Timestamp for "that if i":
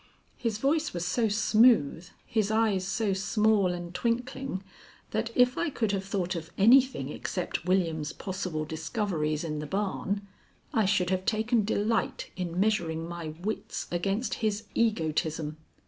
5.11-5.69